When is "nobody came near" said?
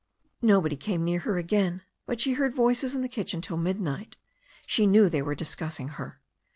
0.41-1.19